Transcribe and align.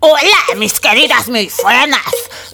Hola, 0.00 0.56
mis 0.56 0.78
queridas 0.80 1.28
mis 1.28 1.56
buenas. 1.62 2.00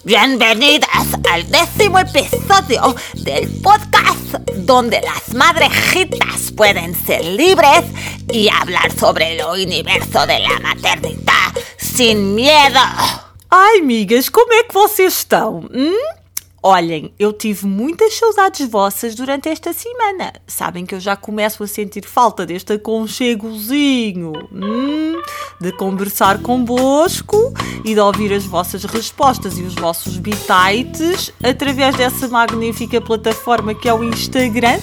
Bienvenidas 0.04 0.88
al 1.30 1.50
décimo 1.50 1.98
episodio 1.98 2.94
del 3.14 3.48
podcast 3.60 4.34
donde 4.56 5.00
las 5.00 5.34
madrejitas 5.34 6.52
pueden 6.56 6.94
ser 6.94 7.24
libres 7.24 7.84
y 8.32 8.48
hablar 8.48 8.90
sobre 8.98 9.36
el 9.36 9.44
universo 9.44 10.26
de 10.26 10.38
la 10.38 10.60
maternidad 10.60 11.52
sin 11.76 12.34
miedo. 12.34 12.80
Ai, 13.50 13.80
amigas, 13.80 14.30
como 14.30 14.52
é 14.52 14.62
que 14.62 14.72
vocês 14.72 15.12
estão? 15.12 15.68
Hum? 15.72 16.23
Olhem, 16.66 17.12
eu 17.18 17.30
tive 17.30 17.66
muitas 17.66 18.14
saudades 18.14 18.66
vossas 18.66 19.14
durante 19.14 19.50
esta 19.50 19.74
semana. 19.74 20.32
Sabem 20.46 20.86
que 20.86 20.94
eu 20.94 20.98
já 20.98 21.14
começo 21.14 21.62
a 21.62 21.66
sentir 21.66 22.06
falta 22.06 22.46
deste 22.46 22.72
aconchegozinho, 22.72 24.32
hum, 24.50 25.20
de 25.60 25.72
conversar 25.72 26.40
convosco 26.40 27.52
e 27.84 27.92
de 27.92 28.00
ouvir 28.00 28.32
as 28.32 28.46
vossas 28.46 28.82
respostas 28.84 29.58
e 29.58 29.62
os 29.62 29.74
vossos 29.74 30.16
bitites 30.16 31.30
através 31.42 31.96
dessa 31.96 32.28
magnífica 32.28 32.98
plataforma 32.98 33.74
que 33.74 33.86
é 33.86 33.92
o 33.92 34.02
Instagram, 34.02 34.80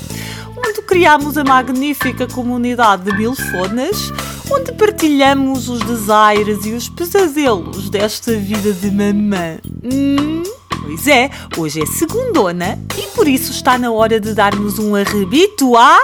onde 0.56 0.84
criamos 0.84 1.36
a 1.36 1.44
magnífica 1.44 2.28
comunidade 2.28 3.06
de 3.06 3.18
milfonas, 3.18 4.12
onde 4.52 4.72
partilhamos 4.74 5.68
os 5.68 5.80
desaires 5.80 6.64
e 6.64 6.74
os 6.74 6.88
pesadelos 6.90 7.90
desta 7.90 8.38
vida 8.38 8.72
de 8.72 8.92
mamã. 8.92 9.58
Hum? 9.84 10.61
Pois 10.82 11.08
é, 11.08 11.30
hoje 11.58 11.82
é 11.82 11.86
segundona 11.86 12.80
e 12.98 13.04
por 13.16 13.28
isso 13.28 13.52
está 13.52 13.78
na 13.78 13.92
hora 13.92 14.20
de 14.20 14.34
darmos 14.34 14.80
um 14.80 14.96
arrebito 14.96 15.78
à 15.78 15.98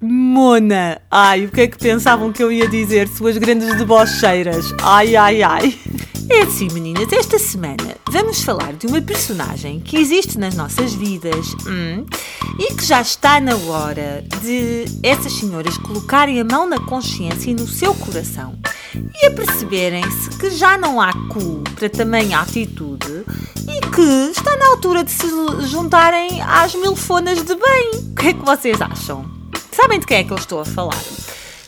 Mona. 0.00 1.02
Ai, 1.10 1.44
o 1.44 1.50
que 1.50 1.60
é 1.60 1.66
que 1.66 1.76
pensavam 1.76 2.32
que 2.32 2.42
eu 2.42 2.50
ia 2.50 2.66
dizer, 2.66 3.06
suas 3.08 3.36
grandes 3.36 3.76
debocheiras? 3.76 4.74
Ai, 4.82 5.14
ai, 5.14 5.42
ai. 5.42 5.78
É 6.32 6.42
assim, 6.42 6.68
meninas, 6.72 7.12
esta 7.12 7.40
semana 7.40 7.96
vamos 8.08 8.42
falar 8.42 8.74
de 8.74 8.86
uma 8.86 9.02
personagem 9.02 9.80
que 9.80 9.96
existe 9.96 10.38
nas 10.38 10.54
nossas 10.54 10.94
vidas 10.94 11.54
hum, 11.66 12.06
e 12.56 12.72
que 12.72 12.84
já 12.84 13.00
está 13.00 13.40
na 13.40 13.56
hora 13.56 14.24
de 14.40 14.84
essas 15.02 15.32
senhoras 15.32 15.76
colocarem 15.76 16.40
a 16.40 16.44
mão 16.44 16.68
na 16.68 16.78
consciência 16.78 17.50
e 17.50 17.54
no 17.54 17.66
seu 17.66 17.92
coração 17.94 18.56
e 18.94 19.26
aperceberem-se 19.26 20.30
que 20.38 20.50
já 20.50 20.78
não 20.78 21.00
há 21.00 21.12
cu 21.12 21.64
para 21.74 21.90
tamanha 21.90 22.38
atitude 22.38 23.24
e 23.68 23.80
que 23.92 24.30
está 24.30 24.56
na 24.56 24.68
altura 24.68 25.02
de 25.02 25.10
se 25.10 25.26
juntarem 25.66 26.40
às 26.42 26.76
milfonas 26.76 27.42
de 27.42 27.56
bem. 27.56 27.90
O 27.94 28.14
que 28.14 28.28
é 28.28 28.32
que 28.32 28.44
vocês 28.44 28.80
acham? 28.80 29.28
Sabem 29.72 29.98
de 29.98 30.06
quem 30.06 30.18
é 30.18 30.24
que 30.24 30.30
eu 30.30 30.38
estou 30.38 30.60
a 30.60 30.64
falar? 30.64 31.02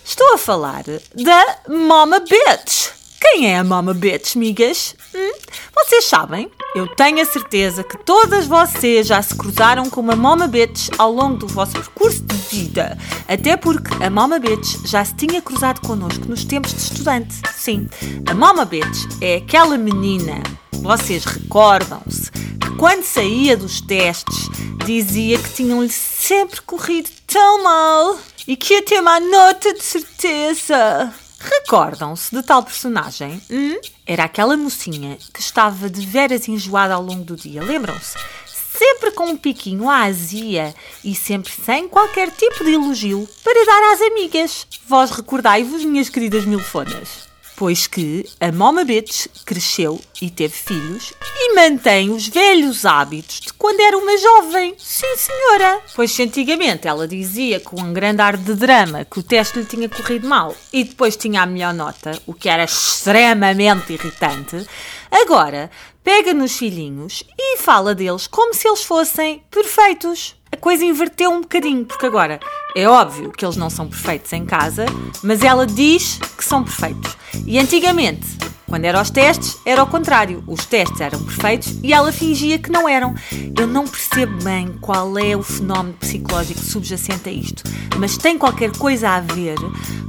Estou 0.05 0.35
a 0.35 0.39
falar 0.39 0.85
da 0.85 1.59
Mama 1.69 2.21
Bitch. 2.21 3.02
Quem 3.23 3.49
é 3.49 3.57
a 3.57 3.63
Mama 3.63 3.95
Bitch, 3.95 4.35
migas? 4.35 4.97
Hum? 5.15 5.33
Vocês 5.77 6.07
sabem? 6.07 6.51
Eu 6.75 6.89
tenho 6.89 7.23
a 7.23 7.25
certeza 7.25 7.85
que 7.85 7.97
todas 7.97 8.49
vocês 8.49 9.07
já 9.07 9.23
se 9.23 9.37
cruzaram 9.37 9.89
com 9.89 10.01
uma 10.01 10.17
Mama 10.17 10.49
Bitch 10.49 10.89
ao 10.99 11.13
longo 11.13 11.37
do 11.37 11.47
vosso 11.47 11.75
percurso 11.75 12.21
de 12.21 12.35
vida. 12.35 12.99
Até 13.29 13.57
porque 13.57 14.03
a 14.03 14.11
Mama 14.11 14.41
Bitch 14.41 14.85
já 14.85 15.05
se 15.05 15.15
tinha 15.15 15.41
cruzado 15.41 15.81
connosco 15.87 16.27
nos 16.27 16.45
tempos 16.45 16.75
de 16.75 16.81
estudante. 16.81 17.37
Sim, 17.55 17.89
a 18.27 18.35
Mama 18.35 18.65
Bitch 18.65 19.07
é 19.21 19.37
aquela 19.37 19.79
menina, 19.79 20.43
vocês 20.73 21.25
recordam-se, 21.25 22.29
que 22.33 22.71
quando 22.77 23.05
saía 23.05 23.57
dos 23.57 23.81
testes 23.81 24.49
dizia 24.85 25.39
que 25.39 25.55
tinham-lhe 25.55 25.91
sempre 25.91 26.61
corrido 26.63 27.09
tão 27.29 27.63
mal 27.63 28.19
e 28.49 28.57
que 28.57 28.75
ia 28.75 28.83
ter 28.83 29.01
má 29.01 29.21
nota 29.21 29.73
de 29.73 29.83
certeza. 29.83 31.15
Recordam-se 31.43 32.35
de 32.35 32.43
tal 32.43 32.63
personagem? 32.63 33.43
Hum? 33.51 33.81
Era 34.07 34.25
aquela 34.25 34.57
mocinha 34.57 35.19
que 35.33 35.41
estava 35.41 35.91
de 35.91 36.05
veras 36.07 36.47
enjoada 36.49 36.95
ao 36.95 37.03
longo 37.03 37.25
do 37.25 37.37
dia, 37.37 37.63
lembram-se? 37.63 38.17
Sempre 38.47 39.11
com 39.13 39.27
um 39.27 39.37
piquinho 39.37 39.89
à 39.89 40.05
azia 40.05 40.75
e 41.05 41.15
sempre 41.15 41.53
sem 41.53 41.89
qualquer 41.89 42.31
tipo 42.31 42.65
de 42.65 42.73
elogio 42.73 43.29
para 43.43 43.67
dar 43.67 43.93
às 43.93 44.01
amigas. 44.01 44.67
Vós 44.89 45.11
recordai-vos, 45.11 45.85
minhas 45.85 46.09
queridas 46.09 46.45
milfonas? 46.45 47.32
Pois 47.63 47.87
que 47.87 48.29
a 48.41 48.51
Mama 48.51 48.85
Bitch 48.85 49.29
cresceu 49.47 50.01
e 50.21 50.29
teve 50.29 50.53
filhos 50.53 51.13
e 51.23 51.55
mantém 51.55 52.11
os 52.11 52.27
velhos 52.27 52.85
hábitos 52.85 53.39
de 53.39 53.53
quando 53.53 53.79
era 53.79 53.97
uma 53.97 54.19
jovem. 54.19 54.75
Sim, 54.77 55.17
senhora. 55.17 55.81
Pois 55.95 56.19
antigamente 56.19 56.89
ela 56.89 57.07
dizia 57.07 57.61
com 57.61 57.81
um 57.81 57.93
grande 57.93 58.21
ar 58.21 58.37
de 58.37 58.55
drama 58.55 59.05
que 59.05 59.21
o 59.21 59.23
teste 59.23 59.61
lhe 59.61 59.65
tinha 59.65 59.89
corrido 59.89 60.27
mal 60.27 60.57
e 60.73 60.83
depois 60.83 61.17
tinha 61.17 61.41
a 61.41 61.47
melhor 61.47 61.73
nota, 61.73 62.21
o 62.27 62.35
que 62.35 62.49
era 62.49 62.65
extremamente 62.65 63.93
irritante, 63.93 64.67
agora 65.09 65.71
pega 66.03 66.35
nos 66.35 66.59
filhinhos 66.59 67.23
e 67.39 67.59
fala 67.59 67.95
deles 67.95 68.27
como 68.27 68.53
se 68.55 68.67
eles 68.67 68.83
fossem 68.83 69.41
perfeitos. 69.49 70.35
A 70.51 70.57
coisa 70.57 70.85
inverteu 70.85 71.31
um 71.31 71.41
bocadinho, 71.41 71.85
porque 71.87 72.07
agora 72.07 72.41
é 72.75 72.89
óbvio 72.89 73.31
que 73.31 73.45
eles 73.45 73.57
não 73.57 73.71
são 73.71 73.89
perfeitos 73.89 74.33
em 74.33 74.45
casa, 74.45 74.85
mas 75.23 75.43
ela 75.43 75.67
diz 75.67 76.19
são 76.53 76.63
perfeitos. 76.63 77.17
E 77.47 77.59
antigamente, 77.59 78.27
quando 78.69 78.85
eram 78.85 79.01
os 79.01 79.09
testes, 79.09 79.57
era 79.65 79.83
o 79.83 79.87
contrário. 79.87 80.45
Os 80.47 80.67
testes 80.67 81.01
eram 81.01 81.19
perfeitos 81.25 81.79
e 81.83 81.95
ela 81.95 82.13
fingia 82.13 82.59
que 82.59 82.71
não 82.71 82.87
eram. 82.87 83.15
Eu 83.59 83.67
não 83.67 83.87
percebo 83.87 84.37
bem 84.45 84.69
qual 84.79 85.19
é 85.19 85.35
o 85.35 85.43
fenómeno 85.43 85.95
psicológico 85.95 86.61
subjacente 86.61 87.27
a 87.27 87.33
isto, 87.33 87.63
mas 87.99 88.19
tem 88.19 88.37
qualquer 88.37 88.71
coisa 88.73 89.09
a 89.09 89.21
ver 89.21 89.57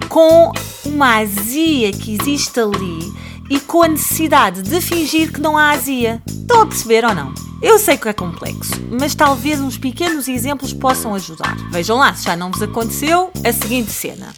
com 0.10 0.52
uma 0.84 1.20
azia 1.20 1.94
que 1.94 2.18
existe 2.22 2.60
ali 2.60 3.14
e 3.50 3.62
com 3.62 3.82
a 3.82 3.88
necessidade 3.88 4.64
de 4.64 4.82
fingir 4.82 5.32
que 5.32 5.40
não 5.40 5.58
há 5.58 5.70
azia. 5.70 6.22
Estão 6.28 6.64
a 6.64 6.66
perceber 6.66 7.06
ou 7.06 7.16
não? 7.16 7.34
Eu 7.62 7.80
sei 7.80 7.96
que 7.96 8.10
é 8.10 8.14
complexo, 8.14 8.74
mas 8.92 9.16
talvez 9.16 9.62
uns 9.62 9.78
pequenos 9.78 10.28
exemplos 10.28 10.74
possam 10.74 11.16
ajudar. 11.16 11.56
Vejam 11.72 11.98
lá, 11.98 12.14
se 12.14 12.26
já 12.26 12.36
não 12.36 12.52
vos 12.52 12.62
aconteceu, 12.62 13.32
a 13.46 13.54
seguinte 13.54 13.90
cena. 13.90 14.34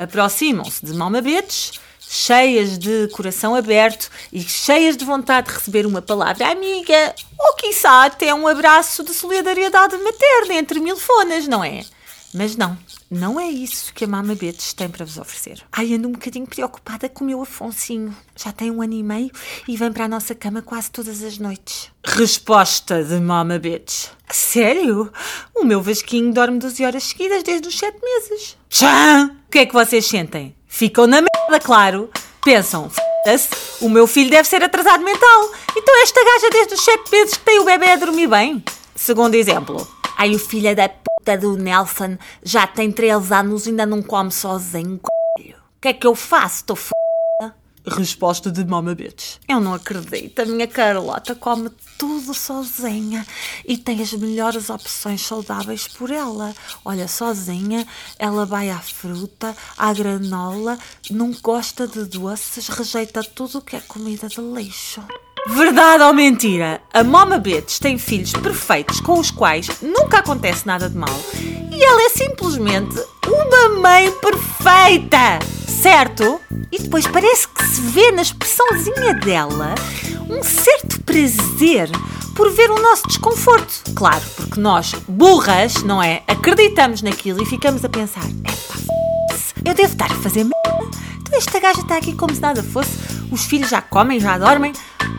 Aproximam-se 0.00 0.82
de 0.82 0.94
malmabetes, 0.94 1.72
cheias 1.98 2.78
de 2.78 3.06
coração 3.08 3.54
aberto 3.54 4.08
e 4.32 4.40
cheias 4.40 4.96
de 4.96 5.04
vontade 5.04 5.48
de 5.48 5.54
receber 5.54 5.84
uma 5.84 6.00
palavra 6.00 6.50
amiga, 6.50 7.14
ou 7.38 7.54
quiçá 7.56 8.06
até 8.06 8.34
um 8.34 8.48
abraço 8.48 9.04
de 9.04 9.12
solidariedade 9.12 9.94
materna 9.98 10.54
entre 10.54 10.80
milfonas, 10.80 11.46
não 11.46 11.62
é? 11.62 11.84
Mas 12.32 12.56
não, 12.56 12.78
não 13.10 13.38
é 13.38 13.48
isso 13.48 13.92
que 13.92 14.04
a 14.04 14.08
Mama 14.08 14.34
Betes 14.34 14.72
tem 14.72 14.88
para 14.88 15.04
vos 15.04 15.18
oferecer. 15.18 15.62
Ai, 15.70 15.92
ando 15.92 16.08
um 16.08 16.12
bocadinho 16.12 16.46
preocupada 16.46 17.06
com 17.06 17.22
o 17.22 17.26
meu 17.26 17.42
Afonsinho. 17.42 18.16
Já 18.34 18.52
tem 18.52 18.70
um 18.70 18.80
ano 18.80 18.94
e 18.94 19.02
meio 19.02 19.30
e 19.68 19.76
vem 19.76 19.92
para 19.92 20.06
a 20.06 20.08
nossa 20.08 20.34
cama 20.34 20.62
quase 20.62 20.90
todas 20.90 21.22
as 21.22 21.36
noites. 21.36 21.90
Resposta 22.06 23.04
de 23.04 23.20
Mama 23.20 23.58
Betes. 23.58 24.10
Sério? 24.30 25.12
O 25.54 25.62
meu 25.64 25.82
Vasquinho 25.82 26.32
dorme 26.32 26.58
12 26.58 26.84
horas 26.86 27.02
seguidas 27.02 27.42
desde 27.42 27.68
os 27.68 27.78
7 27.78 27.98
meses. 28.00 28.56
Tchã! 28.70 29.39
O 29.50 29.52
que 29.52 29.58
é 29.58 29.66
que 29.66 29.74
vocês 29.74 30.06
sentem? 30.06 30.54
Ficam 30.68 31.08
na 31.08 31.16
merda, 31.16 31.58
claro. 31.60 32.08
Pensam, 32.44 32.88
f***se, 32.88 33.84
o 33.84 33.88
meu 33.88 34.06
filho 34.06 34.30
deve 34.30 34.48
ser 34.48 34.62
atrasado 34.62 35.02
mental. 35.02 35.50
Então 35.76 36.02
esta 36.04 36.24
gaja 36.24 36.50
desde 36.50 36.74
os 36.74 36.84
7 36.84 37.10
meses 37.10 37.34
que 37.36 37.44
tem 37.44 37.58
o 37.58 37.64
bebê 37.64 37.90
a 37.90 37.96
dormir 37.96 38.28
bem. 38.28 38.62
Segundo 38.94 39.34
exemplo. 39.34 39.84
Ai, 40.16 40.36
o 40.36 40.38
filho 40.38 40.76
da 40.76 40.88
p 40.88 41.36
do 41.36 41.56
Nelson 41.56 42.16
já 42.44 42.64
tem 42.64 42.92
13 42.92 43.34
anos 43.34 43.66
e 43.66 43.70
ainda 43.70 43.84
não 43.84 44.00
come 44.02 44.30
sozinho. 44.30 45.00
O 45.36 45.50
que 45.80 45.88
é 45.88 45.92
que 45.94 46.06
eu 46.06 46.14
faço? 46.14 46.58
Estou. 46.58 46.78
Resposta 47.86 48.50
de 48.50 48.64
Mama 48.64 48.94
Bitch. 48.94 49.36
Eu 49.48 49.60
não 49.60 49.74
acredito. 49.74 50.40
A 50.40 50.44
minha 50.44 50.66
Carlota 50.66 51.34
come 51.34 51.70
tudo 51.98 52.34
sozinha 52.34 53.26
e 53.66 53.76
tem 53.76 54.00
as 54.02 54.12
melhores 54.12 54.70
opções 54.70 55.20
saudáveis 55.26 55.88
por 55.88 56.10
ela. 56.10 56.54
Olha, 56.84 57.08
sozinha, 57.08 57.86
ela 58.18 58.44
vai 58.44 58.70
à 58.70 58.78
fruta, 58.78 59.56
à 59.76 59.92
granola, 59.92 60.78
não 61.10 61.32
gosta 61.42 61.86
de 61.86 62.04
doces, 62.04 62.68
rejeita 62.68 63.22
tudo 63.22 63.58
o 63.58 63.62
que 63.62 63.76
é 63.76 63.80
comida 63.80 64.28
de 64.28 64.40
lixo. 64.40 65.02
Verdade 65.46 66.04
ou 66.04 66.12
mentira? 66.12 66.82
A 66.92 67.02
Mama 67.02 67.38
Bitch 67.38 67.78
tem 67.78 67.96
filhos 67.96 68.32
perfeitos 68.32 69.00
com 69.00 69.18
os 69.18 69.30
quais 69.30 69.68
nunca 69.80 70.18
acontece 70.18 70.66
nada 70.66 70.88
de 70.88 70.96
mal 70.96 71.08
e 71.72 71.82
ela 71.82 72.02
é 72.02 72.08
simplesmente 72.10 73.02
uma 73.26 73.80
mãe 73.80 74.10
perfeita, 74.12 75.38
certo? 75.80 76.38
E 76.70 76.78
depois 76.78 77.06
parece 77.06 77.48
que 77.48 77.64
se 77.64 77.80
vê 77.80 78.12
na 78.12 78.20
expressãozinha 78.20 79.14
dela 79.14 79.74
um 80.28 80.42
certo 80.42 81.02
prazer 81.02 81.90
por 82.36 82.50
ver 82.50 82.70
o 82.70 82.80
nosso 82.80 83.08
desconforto. 83.08 83.94
Claro, 83.94 84.22
porque 84.36 84.60
nós, 84.60 84.92
burras, 85.08 85.82
não 85.82 86.02
é? 86.02 86.22
Acreditamos 86.28 87.00
naquilo 87.00 87.42
e 87.42 87.46
ficamos 87.46 87.82
a 87.82 87.88
pensar: 87.88 88.24
eu 89.64 89.74
devo 89.74 89.92
estar 89.92 90.12
a 90.12 90.16
fazer 90.16 90.44
merda. 90.44 90.90
Então 91.20 91.38
esta 91.38 91.58
gaja 91.58 91.80
está 91.80 91.96
aqui 91.96 92.14
como 92.14 92.34
se 92.34 92.42
nada 92.42 92.62
fosse. 92.62 92.90
Os 93.30 93.44
filhos 93.44 93.70
já 93.70 93.80
comem, 93.80 94.20
já 94.20 94.36
dormem 94.36 94.72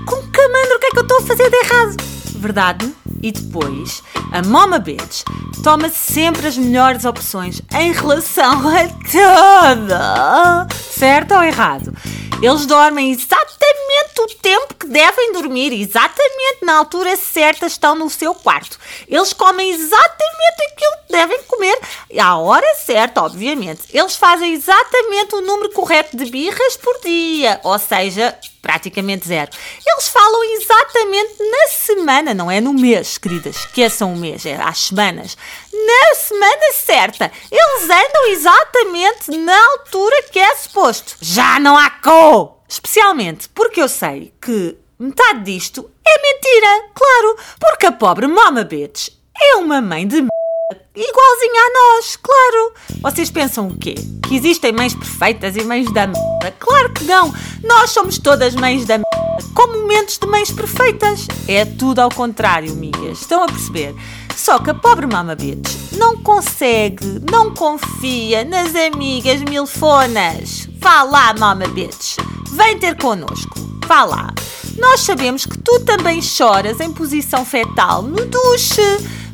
com 0.06 0.16
camandro, 0.28 0.76
o 0.76 0.80
que 0.80 0.88
é 0.88 0.92
que 0.92 1.00
eu 1.00 1.04
estou 1.04 1.18
a 1.18 1.22
fazer 1.22 1.50
de 1.50 1.56
errado? 1.58 1.96
Verdade? 2.36 2.94
E 3.22 3.32
depois, 3.32 4.04
a 4.32 4.42
Mama 4.42 4.80
Bitch 4.80 5.24
toma 5.64 5.90
sempre 5.90 6.48
as 6.48 6.58
melhores 6.58 7.06
opções 7.06 7.62
em 7.74 7.92
relação 7.92 8.68
a 8.68 8.88
toda. 9.12 10.68
Certo 10.76 11.36
ou 11.36 11.44
errado? 11.44 11.94
Eles 12.42 12.66
dormem 12.66 13.12
exatamente 13.12 14.20
o 14.20 14.28
tempo 14.42 14.74
que 14.74 14.88
devem 14.88 15.32
dormir, 15.32 15.80
exatamente 15.80 16.66
na 16.66 16.78
altura 16.78 17.16
certa 17.16 17.68
estão 17.68 17.94
no 17.94 18.10
seu 18.10 18.34
quarto. 18.34 18.80
Eles 19.08 19.32
comem 19.32 19.70
exatamente 19.70 20.64
aquilo 20.72 20.92
que 21.06 21.12
devem 21.12 21.44
comer, 21.44 21.80
à 22.20 22.38
hora 22.38 22.76
certa, 22.84 23.22
obviamente. 23.22 23.82
Eles 23.94 24.16
fazem 24.16 24.54
exatamente 24.54 25.36
o 25.36 25.42
número 25.42 25.72
correto 25.72 26.18
de 26.18 26.26
birras 26.32 26.78
por 26.78 27.00
dia, 27.02 27.60
ou 27.64 27.78
seja, 27.78 28.36
praticamente 28.62 29.28
zero. 29.28 29.52
Eles 29.86 30.08
falam 30.08 30.44
exatamente 30.56 31.36
na 31.40 31.68
semana, 31.70 32.34
não 32.34 32.50
é 32.50 32.62
no 32.62 32.74
mês, 32.74 33.18
queridas. 33.18 33.58
Esqueçam 33.58 34.14
o 34.14 34.18
mês, 34.18 34.46
é 34.46 34.56
às 34.56 34.80
semanas. 34.80 35.36
Na 35.74 36.16
semana 36.16 36.74
certa. 36.74 37.32
Eles 37.52 37.84
andam 37.84 38.28
exatamente 38.30 39.32
na 39.38 39.58
altura 39.72 40.24
que 40.32 40.40
é 40.40 40.56
suposto. 40.56 41.16
Já 41.20 41.60
não 41.60 41.78
há 41.78 41.90
co! 42.32 42.62
Especialmente 42.66 43.50
porque 43.50 43.82
eu 43.82 43.90
sei 43.90 44.34
que 44.42 44.78
metade 44.98 45.44
disto 45.44 45.92
é 46.08 46.22
mentira, 46.22 46.90
claro. 46.94 47.38
Porque 47.60 47.86
a 47.86 47.92
pobre 47.92 48.26
Mama 48.26 48.64
Bitch 48.64 49.10
é 49.38 49.56
uma 49.58 49.82
mãe 49.82 50.08
de 50.08 50.16
igualzinha 50.16 51.62
a 51.62 51.74
nós, 51.74 52.16
claro. 52.16 52.74
Vocês 53.02 53.30
pensam 53.30 53.68
o 53.68 53.78
quê? 53.78 53.96
Que 54.26 54.38
existem 54.38 54.72
mães 54.72 54.96
perfeitas 54.96 55.58
e 55.58 55.64
mães 55.66 55.92
da 55.92 56.08
merda? 56.08 56.56
Claro 56.58 56.94
que 56.94 57.04
não. 57.04 57.34
Nós 57.66 57.90
somos 57.90 58.18
todas 58.18 58.56
mães 58.56 58.86
da 58.86 59.00
merda, 59.00 59.54
com 59.54 59.68
momentos 59.68 60.18
de 60.18 60.26
mães 60.26 60.50
perfeitas. 60.52 61.28
É 61.50 61.66
tudo 61.66 62.00
ao 62.00 62.10
contrário, 62.10 62.72
amigas. 62.72 63.20
Estão 63.20 63.44
a 63.44 63.48
perceber? 63.48 63.94
Só 64.38 64.58
que 64.60 64.70
a 64.70 64.74
pobre 64.74 65.06
Mama 65.06 65.36
Bitch 65.36 65.92
não 65.98 66.16
consegue, 66.16 67.06
não 67.30 67.54
confia 67.54 68.46
nas 68.46 68.74
amigas 68.74 69.42
milfonas. 69.42 70.71
Vá 70.82 71.04
lá, 71.04 71.34
Mama 71.38 71.68
Bitch. 71.68 72.18
Vem 72.52 72.78
ter 72.80 72.98
connosco. 72.98 73.56
Vá 73.88 74.04
lá. 74.04 74.34
Nós 74.80 75.02
sabemos 75.02 75.46
que 75.46 75.58
tu 75.60 75.80
também 75.82 76.22
choras 76.22 76.80
em 76.80 76.92
posição 76.92 77.46
fetal 77.46 78.02
no 78.02 78.26
duche 78.26 78.82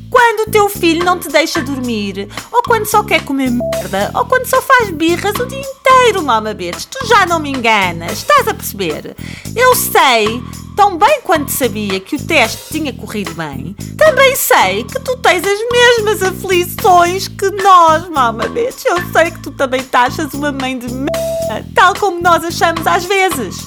quando 0.10 0.48
o 0.48 0.52
teu 0.52 0.68
filho 0.68 1.06
não 1.06 1.18
te 1.18 1.30
deixa 1.30 1.62
dormir, 1.62 2.28
ou 2.52 2.62
quando 2.64 2.86
só 2.86 3.04
quer 3.04 3.24
comer 3.24 3.50
merda, 3.50 4.12
ou 4.14 4.26
quando 4.26 4.46
só 4.46 4.62
faz 4.62 4.90
birras 4.90 5.36
o 5.40 5.46
dia 5.46 5.62
inteiro, 5.62 6.24
mama 6.24 6.54
bitch. 6.54 6.86
Tu 6.86 7.08
já 7.08 7.26
não 7.26 7.40
me 7.40 7.50
enganas, 7.50 8.14
estás 8.14 8.48
a 8.48 8.54
perceber? 8.54 9.16
Eu 9.56 9.76
sei, 9.76 10.42
tão 10.78 10.96
bem 10.96 11.22
quanto 11.24 11.52
sabia 11.52 12.00
que 12.00 12.16
o 12.16 12.24
teste 12.24 12.72
tinha 12.72 12.94
corrido 12.94 13.34
bem, 13.34 13.76
também 13.98 14.36
sei 14.36 14.84
que 14.84 15.00
tu 15.00 15.18
tens 15.18 15.44
as 15.44 15.60
mesmas 15.72 16.22
aflições 16.22 17.28
que 17.28 17.50
nós, 17.50 18.08
mama 18.10 18.48
bitch. 18.48 18.86
Eu 18.86 18.98
sei 19.12 19.32
que 19.32 19.40
tu 19.40 19.52
também 19.52 19.82
te 19.82 19.96
achas 19.96 20.32
uma 20.36 20.52
mãe 20.52 20.78
de 20.78 20.88
merda, 20.94 21.68
tal 21.74 21.96
como 21.96 22.22
nós 22.22 22.46
achamos 22.46 22.86
às 22.86 23.04
vezes. 23.06 23.58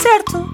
Certo? 0.00 0.50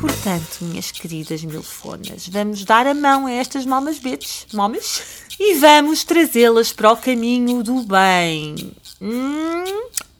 Portanto, 0.00 0.58
minhas 0.62 0.90
queridas 0.90 1.44
milfonas, 1.44 2.28
vamos 2.28 2.64
dar 2.64 2.86
a 2.86 2.94
mão 2.94 3.26
a 3.26 3.32
estas 3.32 3.66
mamas 3.66 3.98
bitches, 3.98 4.46
mamas, 4.54 5.02
e 5.38 5.54
vamos 5.54 6.02
trazê-las 6.02 6.72
para 6.72 6.92
o 6.92 6.96
caminho 6.96 7.62
do 7.62 7.82
bem. 7.82 8.72
Hum, 9.00 9.64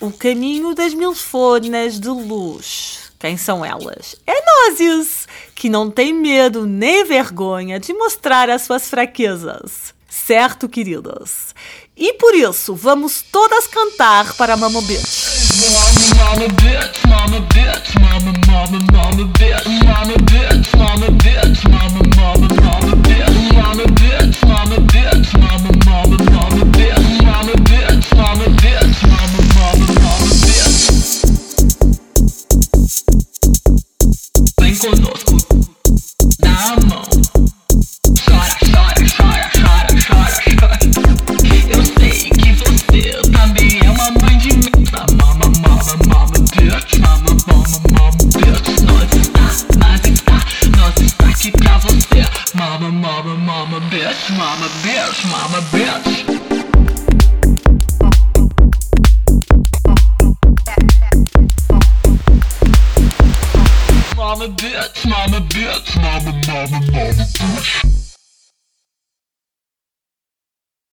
o 0.00 0.10
caminho 0.12 0.74
das 0.74 0.92
milfonas 0.92 1.98
de 1.98 2.08
luz. 2.08 3.05
Quem 3.18 3.36
são 3.36 3.64
elas? 3.64 4.16
É 4.26 4.34
Nósios, 4.68 5.26
que 5.54 5.68
não 5.68 5.90
tem 5.90 6.12
medo 6.12 6.66
nem 6.66 7.04
vergonha 7.04 7.80
de 7.80 7.92
mostrar 7.94 8.50
as 8.50 8.62
suas 8.62 8.88
fraquezas. 8.88 9.94
Certo, 10.08 10.68
queridas? 10.68 11.54
E 11.96 12.12
por 12.14 12.34
isso, 12.34 12.74
vamos 12.74 13.22
todas 13.22 13.66
cantar 13.66 14.34
para 14.34 14.56
Mama 14.56 14.82
Bitch. 14.82 15.26
Mama, 16.16 16.48
bitch, 16.48 17.06
mama, 17.06 17.40
bitch, 17.54 17.94
mama, 18.00 18.32
mama, 18.46 18.78
mama, 18.92 19.24
bitch, 19.38 19.66
mama, 19.84 20.14
bitch, 20.24 20.76
mama, 20.76 21.10
bitch, 21.10 21.45
bitch, 55.16 55.30
mama, 55.30 55.60
bitch. 55.72 56.26
Mama 64.16 64.48
bitch, 64.48 65.06
mama 65.06 65.40
bitch, 65.48 65.96
mama, 65.96 66.32
mama, 66.46 66.80
mama 66.80 67.24
bitch. 67.24 67.85